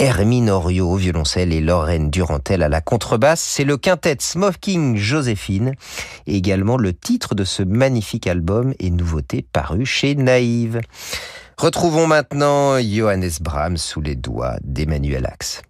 Hermine 0.00 0.50
Oriot 0.50 0.90
au 0.90 0.96
violoncelle 0.96 1.52
et 1.52 1.60
Lorraine 1.60 2.10
Durantel 2.10 2.64
à 2.64 2.68
la 2.68 2.80
contrebasse. 2.80 3.40
C'est 3.40 3.62
le 3.62 3.76
quintet 3.76 4.16
Smoking 4.18 4.96
Joséphine, 4.96 5.74
également 6.26 6.76
le 6.76 6.92
titre 6.92 7.36
de 7.36 7.44
ce 7.44 7.62
magnifique 7.62 8.26
album 8.26 8.74
et 8.80 8.90
nouveauté 8.90 9.46
paru 9.52 9.86
chez 9.86 10.16
Naïve. 10.16 10.80
Retrouvons 11.58 12.06
maintenant 12.06 12.78
Johannes 12.80 13.30
Brahms 13.40 13.78
sous 13.78 14.02
les 14.02 14.14
doigts 14.14 14.56
d'Emmanuel 14.62 15.24
Axe. 15.24 15.62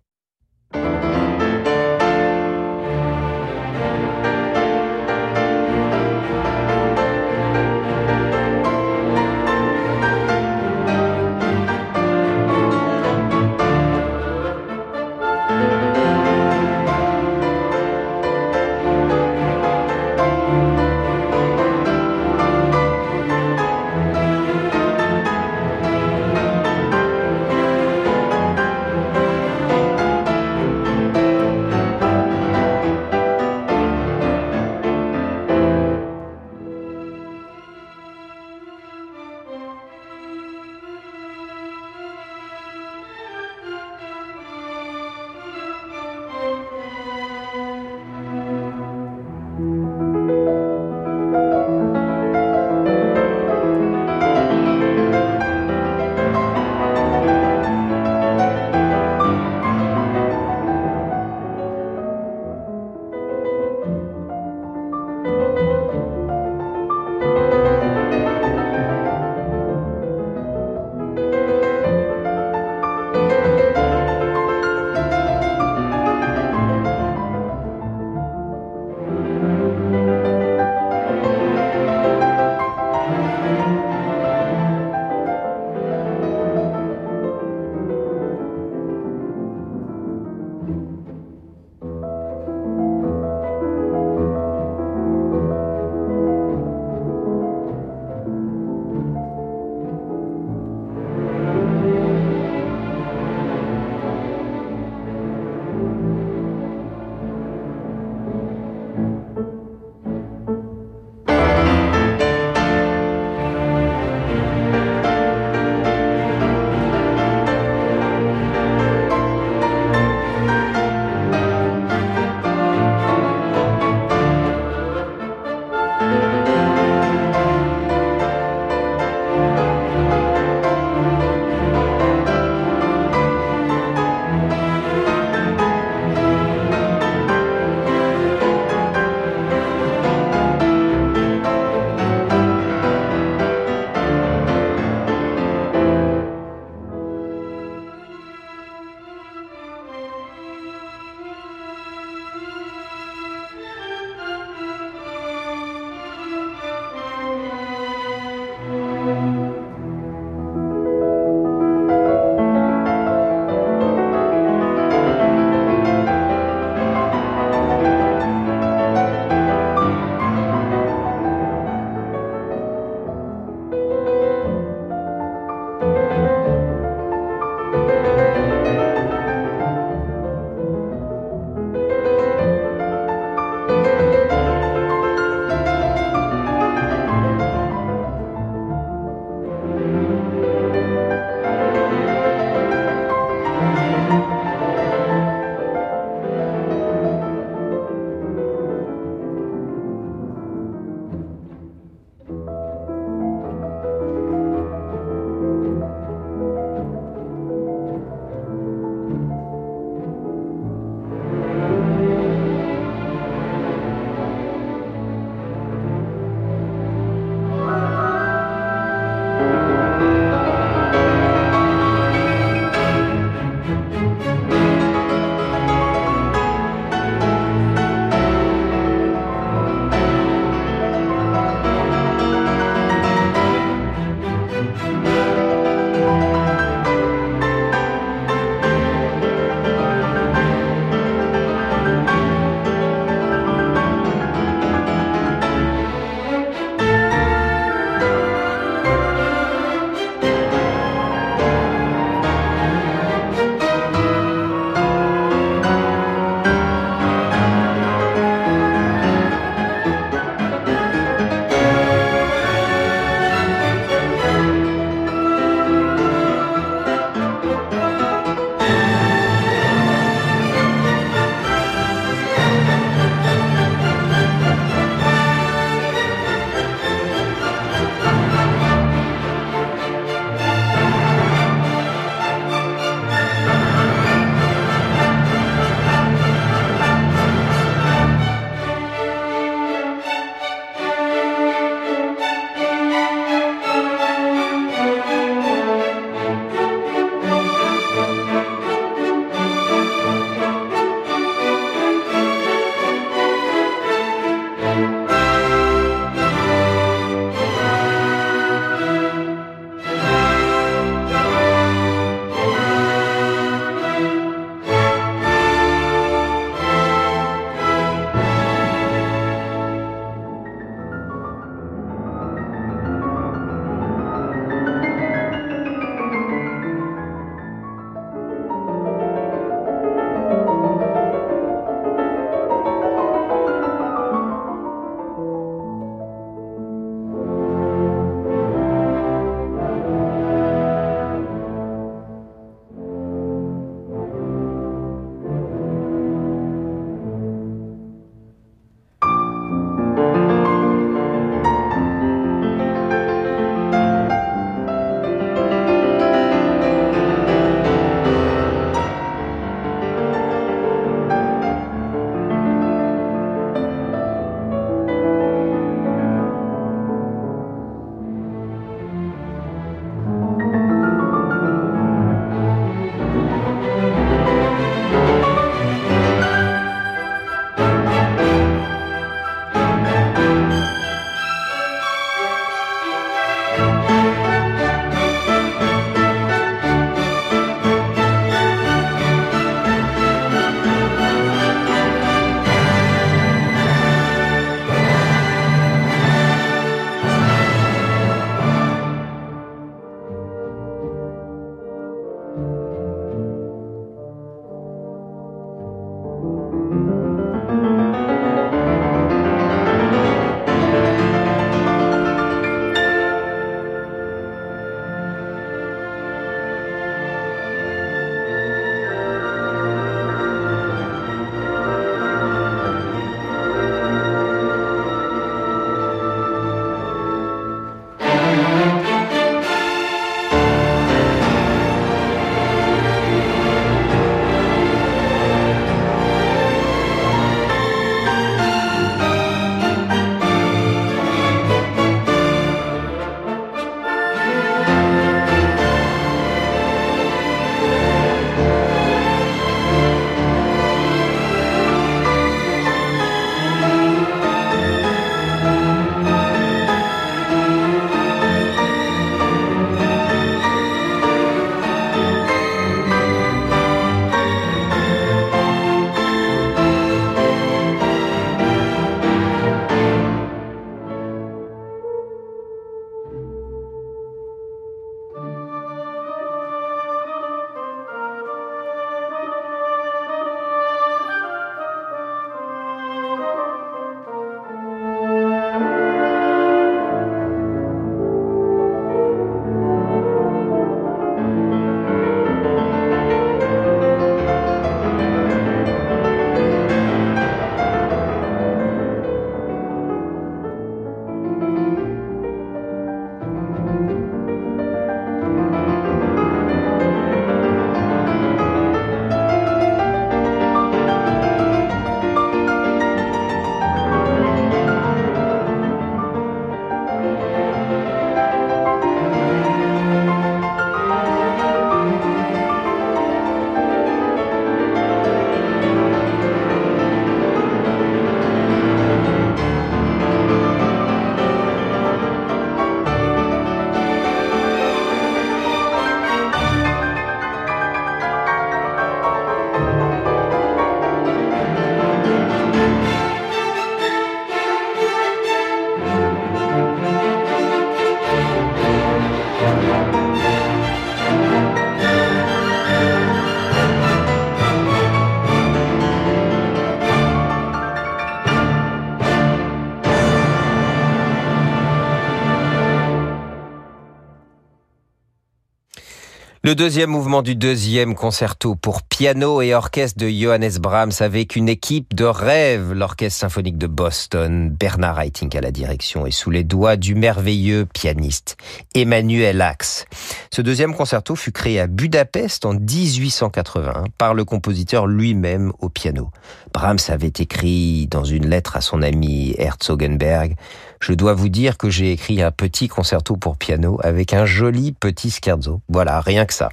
Le 566.46 566.54
deuxième 566.54 566.90
mouvement 566.90 567.22
du 567.22 567.34
deuxième 567.34 567.96
concerto 567.96 568.54
pour 568.54 568.82
piano 568.84 569.42
et 569.42 569.52
orchestre 569.52 569.98
de 569.98 570.08
Johannes 570.08 570.58
Brahms 570.60 570.92
avec 571.00 571.34
une 571.34 571.48
équipe 571.48 571.92
de 571.92 572.04
rêve, 572.04 572.72
l'orchestre 572.72 573.18
symphonique 573.18 573.58
de 573.58 573.66
Boston, 573.66 574.50
Bernard 574.50 575.00
Haitink 575.00 575.34
à 575.34 575.40
la 575.40 575.50
direction 575.50 576.06
et 576.06 576.12
sous 576.12 576.30
les 576.30 576.44
doigts 576.44 576.76
du 576.76 576.94
merveilleux 576.94 577.66
pianiste 577.66 578.36
Emmanuel 578.76 579.42
Axe. 579.42 579.86
Ce 580.32 580.40
deuxième 580.40 580.72
concerto 580.72 581.16
fut 581.16 581.32
créé 581.32 581.58
à 581.58 581.66
Budapest 581.66 582.46
en 582.46 582.54
1880 582.54 583.82
par 583.98 584.14
le 584.14 584.24
compositeur 584.24 584.86
lui-même 584.86 585.52
au 585.58 585.68
piano. 585.68 586.10
Brahms 586.54 586.78
avait 586.90 587.08
écrit 587.08 587.88
dans 587.90 588.04
une 588.04 588.28
lettre 588.28 588.56
à 588.56 588.60
son 588.60 588.82
ami 588.82 589.34
Herzogenberg 589.36 590.36
je 590.80 590.92
dois 590.92 591.14
vous 591.14 591.28
dire 591.28 591.56
que 591.58 591.70
j'ai 591.70 591.92
écrit 591.92 592.22
un 592.22 592.30
petit 592.30 592.68
concerto 592.68 593.16
pour 593.16 593.36
piano 593.36 593.78
avec 593.82 594.12
un 594.12 594.24
joli 594.24 594.72
petit 594.72 595.10
scherzo. 595.10 595.60
Voilà, 595.68 596.00
rien 596.00 596.26
que 596.26 596.34
ça. 596.34 596.50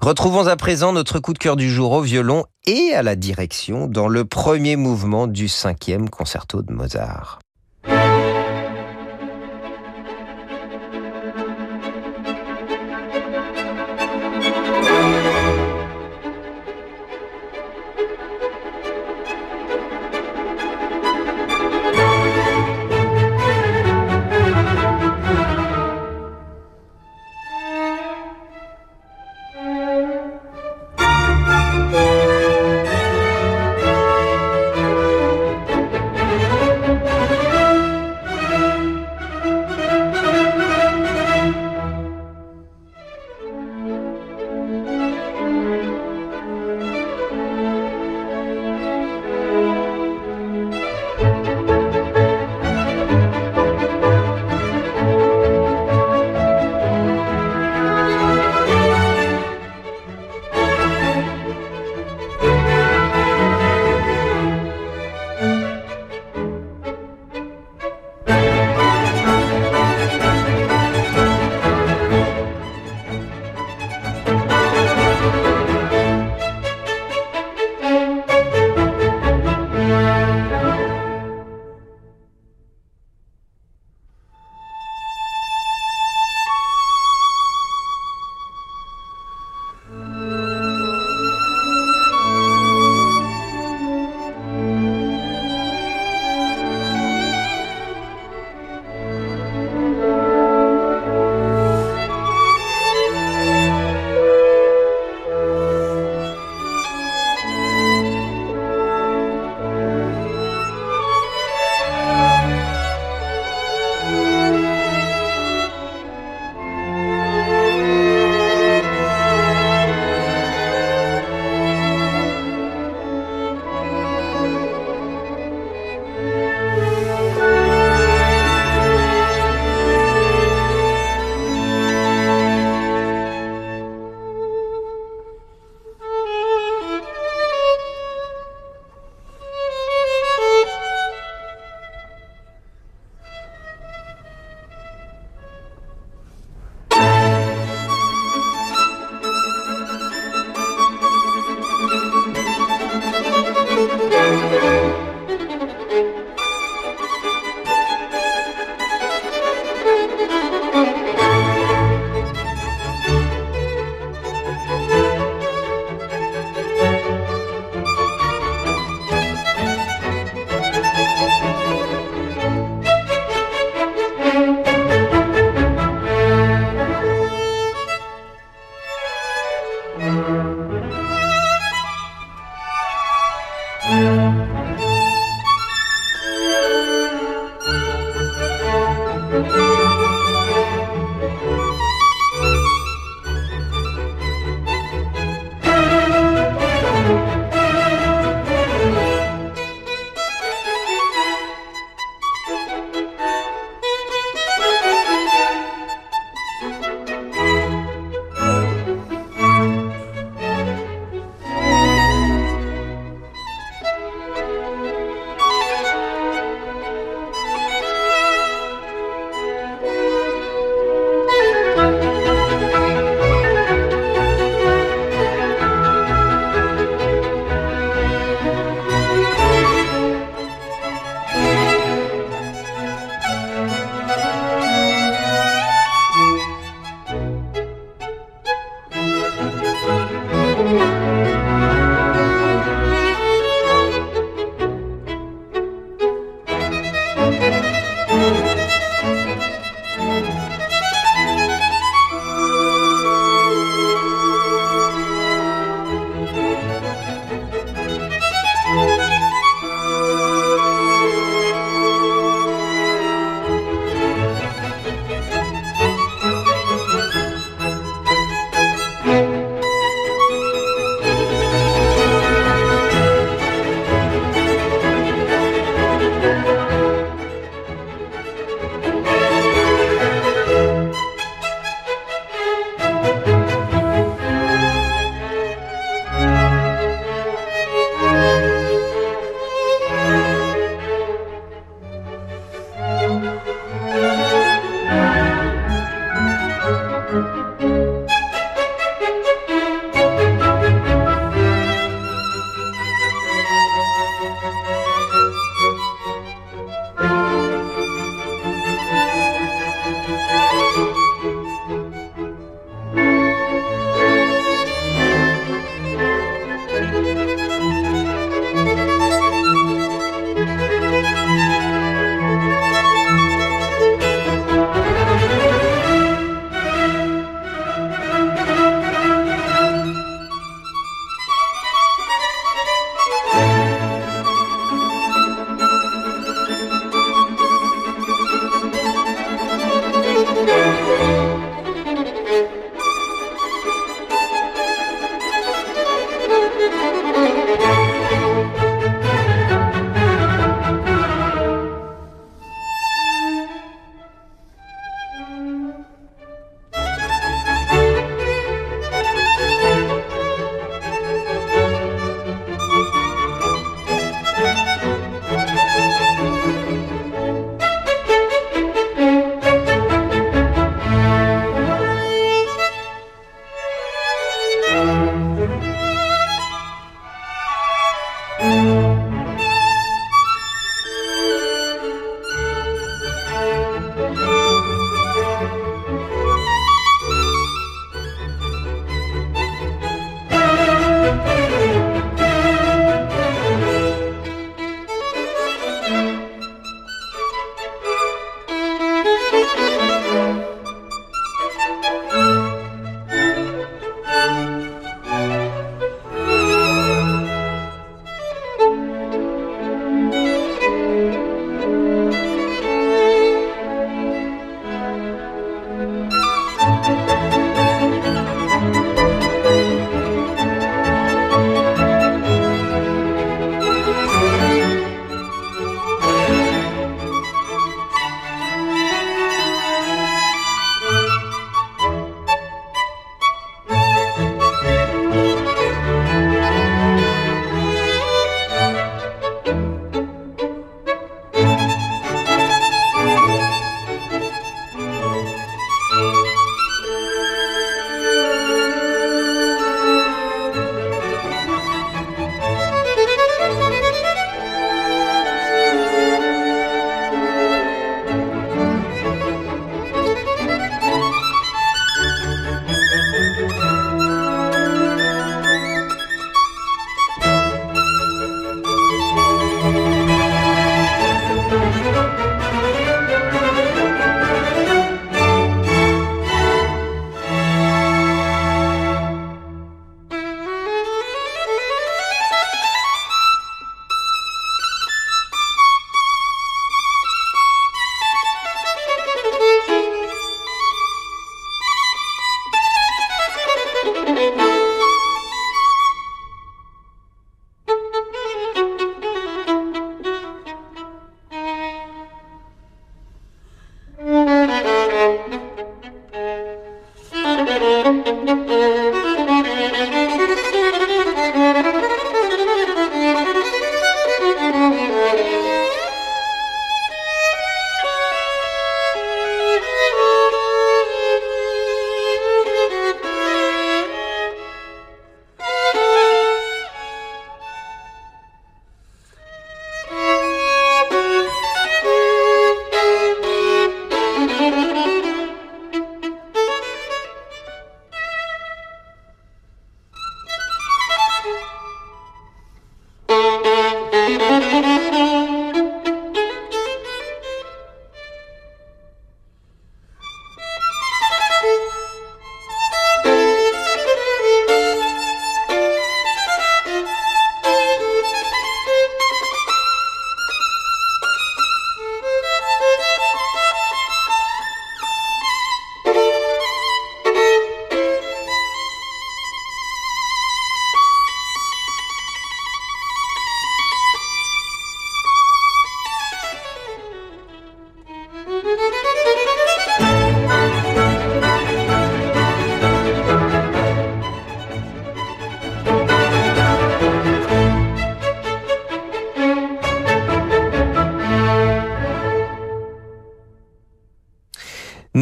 Retrouvons 0.00 0.46
à 0.48 0.56
présent 0.56 0.92
notre 0.92 1.18
coup 1.18 1.32
de 1.32 1.38
cœur 1.38 1.56
du 1.56 1.70
jour 1.70 1.92
au 1.92 2.02
violon 2.02 2.44
et 2.66 2.92
à 2.94 3.02
la 3.02 3.16
direction 3.16 3.86
dans 3.86 4.08
le 4.08 4.24
premier 4.24 4.76
mouvement 4.76 5.26
du 5.26 5.48
cinquième 5.48 6.10
concerto 6.10 6.62
de 6.62 6.72
Mozart. 6.72 7.38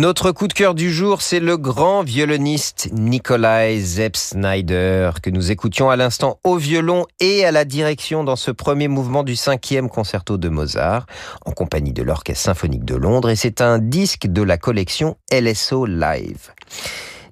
Notre 0.02 0.32
coup 0.32 0.48
de 0.48 0.52
cœur 0.52 0.74
du 0.74 0.92
jour, 0.92 1.22
c'est 1.22 1.38
le 1.38 1.56
grand 1.56 2.02
violoniste 2.02 2.88
Nikolai 2.90 3.78
Zepp 3.78 4.16
Snyder, 4.16 5.12
que 5.22 5.30
nous 5.30 5.52
écoutions 5.52 5.90
à 5.90 5.94
l'instant 5.94 6.40
au 6.42 6.56
violon 6.56 7.06
et 7.20 7.44
à 7.44 7.52
la 7.52 7.64
direction 7.64 8.24
dans 8.24 8.34
ce 8.34 8.50
premier 8.50 8.88
mouvement 8.88 9.22
du 9.22 9.36
cinquième 9.36 9.88
concerto 9.88 10.38
de 10.38 10.48
Mozart, 10.48 11.06
en 11.46 11.52
compagnie 11.52 11.92
de 11.92 12.02
l'Orchestre 12.02 12.42
symphonique 12.42 12.84
de 12.84 12.96
Londres, 12.96 13.30
et 13.30 13.36
c'est 13.36 13.60
un 13.60 13.78
disque 13.78 14.26
de 14.26 14.42
la 14.42 14.58
collection 14.58 15.18
LSO 15.30 15.86
Live. 15.86 16.50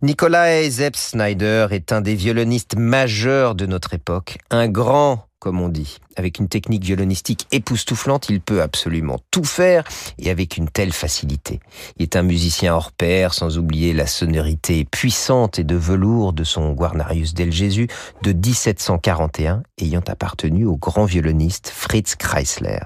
Nikolai 0.02 0.70
Zepp 0.70 0.94
Snyder 0.94 1.66
est 1.72 1.90
un 1.90 2.00
des 2.00 2.14
violonistes 2.14 2.76
majeurs 2.76 3.56
de 3.56 3.66
notre 3.66 3.94
époque, 3.94 4.38
un 4.52 4.68
grand 4.68 5.26
comme 5.40 5.60
on 5.60 5.68
dit. 5.68 5.98
Avec 6.16 6.38
une 6.38 6.48
technique 6.48 6.84
violonistique 6.84 7.48
époustouflante, 7.50 8.28
il 8.28 8.40
peut 8.40 8.62
absolument 8.62 9.18
tout 9.30 9.42
faire 9.42 9.84
et 10.18 10.30
avec 10.30 10.56
une 10.56 10.68
telle 10.68 10.92
facilité. 10.92 11.60
Il 11.96 12.04
est 12.04 12.16
un 12.16 12.22
musicien 12.22 12.74
hors 12.74 12.92
pair, 12.92 13.34
sans 13.34 13.58
oublier 13.58 13.92
la 13.92 14.06
sonorité 14.06 14.84
puissante 14.84 15.58
et 15.58 15.64
de 15.64 15.76
velours 15.76 16.32
de 16.32 16.44
son 16.44 16.72
Guarnarius 16.72 17.34
del 17.34 17.52
Jésus 17.52 17.88
de 18.22 18.32
1741, 18.32 19.62
ayant 19.78 20.04
appartenu 20.06 20.66
au 20.66 20.76
grand 20.76 21.06
violoniste 21.06 21.72
Fritz 21.74 22.14
Kreisler. 22.14 22.80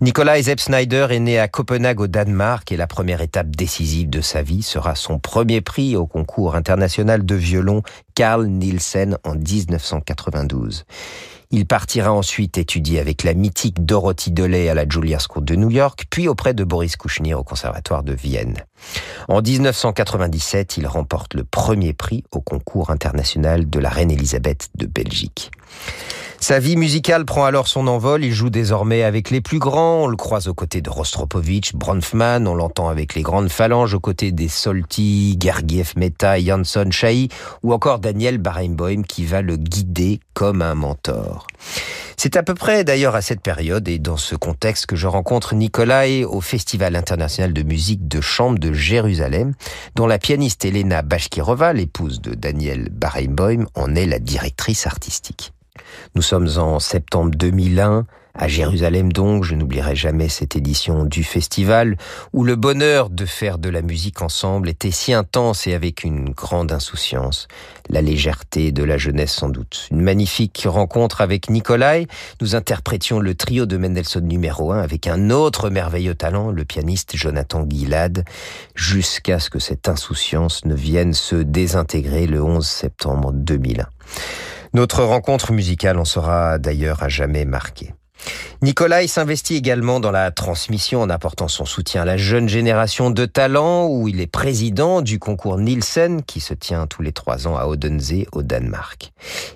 Nicolas 0.00 0.42
Zepp 0.42 0.60
Snyder 0.60 1.06
est 1.10 1.20
né 1.20 1.38
à 1.38 1.48
Copenhague 1.48 2.00
au 2.00 2.06
Danemark 2.06 2.70
et 2.70 2.76
la 2.76 2.86
première 2.86 3.22
étape 3.22 3.48
décisive 3.54 4.10
de 4.10 4.20
sa 4.20 4.42
vie 4.42 4.62
sera 4.62 4.94
son 4.94 5.18
premier 5.18 5.62
prix 5.62 5.96
au 5.96 6.06
concours 6.06 6.54
international 6.54 7.24
de 7.24 7.34
violon 7.34 7.82
Carl 8.14 8.46
Nielsen 8.46 9.16
en 9.24 9.34
1992. 9.34 10.84
Il 11.56 11.64
partira 11.64 12.12
ensuite 12.12 12.58
étudier 12.58 13.00
avec 13.00 13.22
la 13.22 13.32
mythique 13.32 13.82
Dorothy 13.82 14.30
Delay 14.30 14.68
à 14.68 14.74
la 14.74 14.86
Juilliard 14.86 15.22
School 15.22 15.42
de 15.42 15.56
New 15.56 15.70
York, 15.70 16.04
puis 16.10 16.28
auprès 16.28 16.52
de 16.52 16.64
Boris 16.64 16.96
Kouchnir 16.96 17.40
au 17.40 17.44
Conservatoire 17.44 18.02
de 18.02 18.12
Vienne. 18.12 18.58
En 19.26 19.40
1997, 19.40 20.76
il 20.76 20.86
remporte 20.86 21.32
le 21.32 21.44
premier 21.44 21.94
prix 21.94 22.24
au 22.30 22.42
concours 22.42 22.90
international 22.90 23.70
de 23.70 23.78
la 23.78 23.88
Reine 23.88 24.10
Elisabeth 24.10 24.68
de 24.74 24.84
Belgique. 24.84 25.50
Sa 26.40 26.58
vie 26.58 26.76
musicale 26.76 27.24
prend 27.24 27.44
alors 27.44 27.66
son 27.66 27.86
envol. 27.86 28.24
Il 28.24 28.32
joue 28.32 28.50
désormais 28.50 29.02
avec 29.02 29.30
les 29.30 29.40
plus 29.40 29.58
grands. 29.58 30.04
On 30.04 30.06
le 30.06 30.16
croise 30.16 30.48
aux 30.48 30.54
côtés 30.54 30.80
de 30.80 30.90
Rostropovich, 30.90 31.74
Bronfman. 31.74 32.46
On 32.46 32.54
l'entend 32.54 32.88
avec 32.88 33.14
les 33.14 33.22
grandes 33.22 33.48
phalanges 33.48 33.94
aux 33.94 34.00
côtés 34.00 34.32
des 34.32 34.48
Solti, 34.48 35.36
Gergiev 35.40 35.94
Mehta, 35.96 36.38
Jansson, 36.38 36.88
Chahi 36.90 37.28
ou 37.62 37.72
encore 37.72 37.98
Daniel 37.98 38.38
Barenboim 38.38 39.02
qui 39.02 39.24
va 39.24 39.42
le 39.42 39.56
guider 39.56 40.20
comme 40.34 40.62
un 40.62 40.74
mentor. 40.74 41.46
C'est 42.16 42.36
à 42.36 42.42
peu 42.42 42.54
près 42.54 42.82
d'ailleurs 42.82 43.14
à 43.14 43.22
cette 43.22 43.42
période 43.42 43.88
et 43.88 43.98
dans 43.98 44.16
ce 44.16 44.36
contexte 44.36 44.86
que 44.86 44.96
je 44.96 45.06
rencontre 45.06 45.54
Nikolai 45.54 46.24
au 46.24 46.40
Festival 46.40 46.96
international 46.96 47.52
de 47.52 47.62
musique 47.62 48.08
de 48.08 48.20
chambre 48.20 48.58
de 48.58 48.72
Jérusalem, 48.72 49.52
dont 49.94 50.06
la 50.06 50.18
pianiste 50.18 50.64
Elena 50.64 51.02
Bashkirova, 51.02 51.72
l'épouse 51.72 52.20
de 52.20 52.34
Daniel 52.34 52.88
Barenboim, 52.90 53.66
en 53.74 53.94
est 53.94 54.06
la 54.06 54.18
directrice 54.18 54.86
artistique. 54.86 55.52
Nous 56.14 56.22
sommes 56.22 56.48
en 56.56 56.78
septembre 56.78 57.30
2001, 57.34 58.06
à 58.38 58.48
Jérusalem 58.48 59.12
donc, 59.12 59.44
je 59.44 59.54
n'oublierai 59.54 59.96
jamais 59.96 60.28
cette 60.28 60.56
édition 60.56 61.04
du 61.04 61.24
festival, 61.24 61.96
où 62.34 62.44
le 62.44 62.54
bonheur 62.54 63.08
de 63.08 63.24
faire 63.24 63.56
de 63.58 63.70
la 63.70 63.80
musique 63.80 64.20
ensemble 64.20 64.68
était 64.68 64.90
si 64.90 65.14
intense 65.14 65.66
et 65.66 65.72
avec 65.72 66.04
une 66.04 66.30
grande 66.30 66.70
insouciance, 66.70 67.48
la 67.88 68.02
légèreté 68.02 68.72
de 68.72 68.84
la 68.84 68.98
jeunesse 68.98 69.32
sans 69.32 69.48
doute. 69.48 69.88
Une 69.90 70.02
magnifique 70.02 70.66
rencontre 70.68 71.22
avec 71.22 71.48
Nikolai, 71.48 72.08
nous 72.42 72.54
interprétions 72.54 73.20
le 73.20 73.34
trio 73.34 73.64
de 73.64 73.78
Mendelssohn 73.78 74.26
numéro 74.26 74.70
1 74.70 74.80
avec 74.80 75.06
un 75.06 75.30
autre 75.30 75.70
merveilleux 75.70 76.14
talent, 76.14 76.50
le 76.50 76.66
pianiste 76.66 77.16
Jonathan 77.16 77.64
Gilad, 77.66 78.26
jusqu'à 78.74 79.40
ce 79.40 79.48
que 79.48 79.58
cette 79.58 79.88
insouciance 79.88 80.66
ne 80.66 80.74
vienne 80.74 81.14
se 81.14 81.36
désintégrer 81.36 82.26
le 82.26 82.42
11 82.42 82.66
septembre 82.66 83.32
2001. 83.32 83.86
Notre 84.72 85.02
rencontre 85.02 85.52
musicale 85.52 85.98
en 85.98 86.04
sera 86.04 86.58
d'ailleurs 86.58 87.02
à 87.02 87.08
jamais 87.08 87.44
marquée. 87.44 87.94
Nikolai 88.62 89.06
s'investit 89.06 89.56
également 89.56 90.00
dans 90.00 90.10
la 90.10 90.30
transmission 90.30 91.02
en 91.02 91.10
apportant 91.10 91.48
son 91.48 91.64
soutien 91.64 92.02
à 92.02 92.04
la 92.04 92.16
jeune 92.16 92.48
génération 92.48 93.10
de 93.10 93.26
talents 93.26 93.86
où 93.88 94.08
il 94.08 94.20
est 94.20 94.26
président 94.26 95.02
du 95.02 95.18
concours 95.18 95.58
Nielsen 95.58 96.22
qui 96.22 96.40
se 96.40 96.54
tient 96.54 96.86
tous 96.86 97.02
les 97.02 97.12
trois 97.12 97.46
ans 97.46 97.56
à 97.56 97.66
Odense 97.66 98.12
au 98.32 98.42
Danemark. 98.42 99.12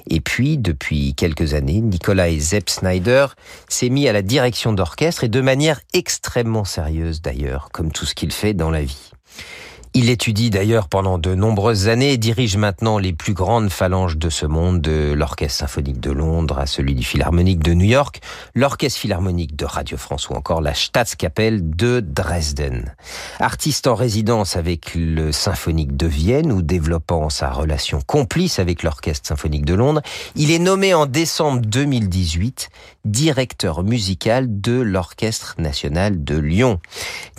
Et 0.08 0.20
puis, 0.20 0.58
depuis 0.58 1.14
quelques 1.14 1.54
années, 1.54 1.80
Nikolai 1.80 2.38
Zepp 2.38 2.68
Snyder 2.68 3.26
s'est 3.68 3.88
mis 3.88 4.08
à 4.08 4.12
la 4.12 4.22
direction 4.22 4.72
d'orchestre 4.72 5.24
et 5.24 5.28
de 5.28 5.40
manière 5.40 5.80
extrêmement 5.94 6.64
sérieuse 6.64 7.22
d'ailleurs, 7.22 7.70
comme 7.72 7.92
tout 7.92 8.04
ce 8.04 8.14
qu'il 8.14 8.32
fait 8.32 8.54
dans 8.54 8.70
la 8.70 8.82
vie. 8.82 9.09
Il 9.92 10.08
étudie 10.08 10.50
d'ailleurs 10.50 10.86
pendant 10.86 11.18
de 11.18 11.34
nombreuses 11.34 11.88
années 11.88 12.12
et 12.12 12.16
dirige 12.16 12.56
maintenant 12.56 12.96
les 12.98 13.12
plus 13.12 13.32
grandes 13.32 13.70
phalanges 13.70 14.16
de 14.16 14.30
ce 14.30 14.46
monde, 14.46 14.80
de 14.80 15.12
l'Orchestre 15.12 15.58
symphonique 15.58 15.98
de 15.98 16.12
Londres 16.12 16.60
à 16.60 16.66
celui 16.66 16.94
du 16.94 17.02
Philharmonique 17.02 17.58
de 17.58 17.74
New 17.74 17.86
York, 17.86 18.20
l'Orchestre 18.54 19.00
philharmonique 19.00 19.56
de 19.56 19.64
Radio 19.64 19.96
France 19.96 20.28
ou 20.28 20.34
encore 20.34 20.60
la 20.60 20.74
Staatskapelle 20.74 21.74
de 21.74 21.98
Dresden. 21.98 22.94
Artiste 23.40 23.88
en 23.88 23.96
résidence 23.96 24.54
avec 24.54 24.92
le 24.94 25.32
Symphonique 25.32 25.96
de 25.96 26.06
Vienne 26.06 26.52
ou 26.52 26.62
développant 26.62 27.28
sa 27.28 27.50
relation 27.50 28.00
complice 28.00 28.60
avec 28.60 28.84
l'Orchestre 28.84 29.26
symphonique 29.26 29.64
de 29.64 29.74
Londres, 29.74 30.02
il 30.36 30.52
est 30.52 30.60
nommé 30.60 30.94
en 30.94 31.06
décembre 31.06 31.62
2018 31.66 32.68
directeur 33.04 33.82
musical 33.82 34.60
de 34.60 34.80
l'Orchestre 34.80 35.56
national 35.58 36.22
de 36.22 36.38
Lyon. 36.38 36.78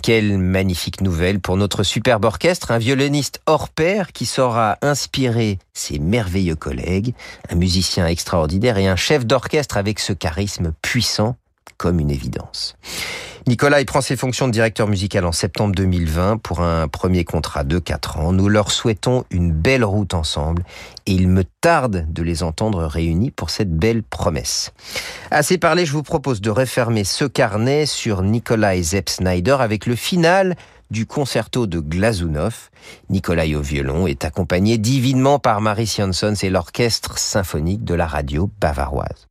Quelle 0.02 0.36
magnifique 0.36 1.00
nouvelle 1.00 1.40
pour 1.40 1.56
notre 1.56 1.82
superbe 1.82 2.26
orchestre 2.26 2.41
un 2.70 2.78
violoniste 2.78 3.40
hors 3.46 3.68
pair 3.68 4.12
qui 4.12 4.26
saura 4.26 4.76
inspirer 4.82 5.58
ses 5.74 6.00
merveilleux 6.00 6.56
collègues, 6.56 7.14
un 7.50 7.54
musicien 7.54 8.06
extraordinaire 8.06 8.78
et 8.78 8.88
un 8.88 8.96
chef 8.96 9.24
d'orchestre 9.24 9.76
avec 9.76 10.00
ce 10.00 10.12
charisme 10.12 10.72
puissant 10.82 11.36
comme 11.76 12.00
une 12.00 12.10
évidence. 12.10 12.76
Nicolas 13.46 13.84
prend 13.84 14.00
ses 14.00 14.16
fonctions 14.16 14.46
de 14.46 14.52
directeur 14.52 14.88
musical 14.88 15.24
en 15.24 15.32
septembre 15.32 15.74
2020 15.74 16.38
pour 16.38 16.60
un 16.60 16.88
premier 16.88 17.24
contrat 17.24 17.64
de 17.64 17.78
4 17.78 18.18
ans. 18.18 18.32
Nous 18.32 18.48
leur 18.48 18.70
souhaitons 18.70 19.24
une 19.30 19.52
belle 19.52 19.84
route 19.84 20.14
ensemble 20.14 20.64
et 21.06 21.12
il 21.12 21.28
me 21.28 21.44
tarde 21.60 22.06
de 22.08 22.22
les 22.22 22.42
entendre 22.42 22.84
réunis 22.84 23.30
pour 23.30 23.50
cette 23.50 23.72
belle 23.72 24.02
promesse. 24.02 24.72
Assez 25.30 25.58
parlé, 25.58 25.86
je 25.86 25.92
vous 25.92 26.04
propose 26.04 26.40
de 26.40 26.50
refermer 26.50 27.04
ce 27.04 27.24
carnet 27.24 27.86
sur 27.86 28.22
Nikolai 28.22 28.82
Zepp 28.82 29.08
Snyder 29.08 29.56
avec 29.58 29.86
le 29.86 29.96
final 29.96 30.56
du 30.92 31.06
concerto 31.06 31.66
de 31.66 31.80
Glazunov. 31.80 32.70
Nikolai 33.08 33.56
au 33.56 33.62
violon 33.62 34.06
est 34.06 34.24
accompagné 34.24 34.78
divinement 34.78 35.40
par 35.40 35.60
Marie 35.60 35.86
Jansons 35.86 36.34
et 36.42 36.50
l'orchestre 36.50 37.18
symphonique 37.18 37.82
de 37.82 37.94
la 37.94 38.06
radio 38.06 38.50
bavaroise. 38.60 39.26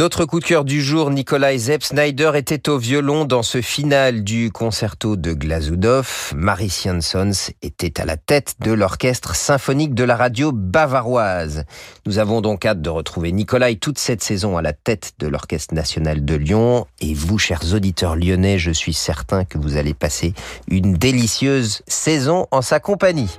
Notre 0.00 0.24
coup 0.24 0.40
de 0.40 0.46
cœur 0.46 0.64
du 0.64 0.80
jour, 0.80 1.10
Nikolai 1.10 1.58
Zepp 1.58 1.82
Snyder 1.82 2.32
était 2.34 2.70
au 2.70 2.78
violon 2.78 3.26
dans 3.26 3.42
ce 3.42 3.60
final 3.60 4.24
du 4.24 4.50
concerto 4.50 5.14
de 5.14 5.34
Glazudov. 5.34 6.32
Marie 6.34 6.70
Jansons 6.70 7.52
était 7.60 8.00
à 8.00 8.06
la 8.06 8.16
tête 8.16 8.54
de 8.60 8.72
l'orchestre 8.72 9.34
symphonique 9.34 9.92
de 9.92 10.02
la 10.04 10.16
radio 10.16 10.52
bavaroise. 10.52 11.64
Nous 12.06 12.18
avons 12.18 12.40
donc 12.40 12.64
hâte 12.64 12.80
de 12.80 12.88
retrouver 12.88 13.30
Nikolai 13.30 13.76
toute 13.76 13.98
cette 13.98 14.22
saison 14.22 14.56
à 14.56 14.62
la 14.62 14.72
tête 14.72 15.12
de 15.18 15.26
l'orchestre 15.26 15.74
national 15.74 16.24
de 16.24 16.34
Lyon. 16.34 16.86
Et 17.02 17.12
vous, 17.12 17.36
chers 17.36 17.74
auditeurs 17.74 18.16
lyonnais, 18.16 18.58
je 18.58 18.70
suis 18.70 18.94
certain 18.94 19.44
que 19.44 19.58
vous 19.58 19.76
allez 19.76 19.92
passer 19.92 20.32
une 20.70 20.94
délicieuse 20.94 21.82
saison 21.86 22.46
en 22.52 22.62
sa 22.62 22.80
compagnie. 22.80 23.38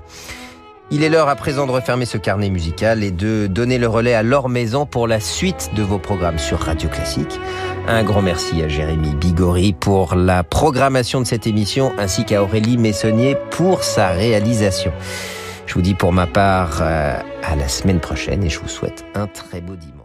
Il 0.94 1.04
est 1.04 1.10
l'heure 1.10 1.30
à 1.30 1.38
présent 1.38 1.68
de 1.68 1.72
refermer 1.72 2.04
ce 2.04 2.18
carnet 2.18 2.50
musical 2.50 3.02
et 3.02 3.12
de 3.12 3.48
donner 3.48 3.78
le 3.78 3.88
relais 3.88 4.14
à 4.14 4.24
Laure 4.24 4.50
Maison 4.50 4.86
pour 4.86 5.08
la 5.08 5.22
suite 5.22 5.72
de 5.74 5.84
vos 5.84 6.00
programmes 6.00 6.38
sur 6.38 6.60
Radio 6.60 6.90
Classique. 6.90 7.40
Un 7.88 8.04
grand 8.04 8.22
merci 8.22 8.62
à 8.62 8.68
Jérémy 8.68 9.16
Bigori 9.16 9.72
pour 9.72 10.16
la 10.16 10.44
programmation 10.44 11.22
de 11.22 11.26
cette 11.26 11.48
émission 11.48 11.94
ainsi 11.98 12.26
qu'à 12.26 12.44
Aurélie 12.44 12.78
Messonnier 12.78 13.38
pour 13.52 13.86
sa 13.86 14.10
réalisation. 14.10 14.92
Je 15.66 15.76
vous 15.76 15.82
dis 15.82 15.94
pour 15.94 16.12
ma 16.12 16.28
part 16.28 16.80
euh, 16.82 17.18
à 17.42 17.56
la 17.56 17.70
semaine 17.70 18.02
prochaine 18.02 18.44
et 18.44 18.50
je 18.50 18.60
vous 18.60 18.68
souhaite 18.68 19.06
un 19.16 19.28
très 19.28 19.62
beau 19.62 19.78
dimanche. 19.78 20.01